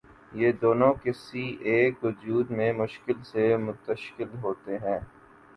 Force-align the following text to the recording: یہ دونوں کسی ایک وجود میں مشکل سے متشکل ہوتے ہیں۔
یہ 0.33 0.51
دونوں 0.51 0.93
کسی 1.03 1.43
ایک 1.63 2.03
وجود 2.03 2.51
میں 2.51 2.71
مشکل 2.73 3.21
سے 3.23 3.55
متشکل 3.57 4.37
ہوتے 4.43 4.77
ہیں۔ 4.77 4.99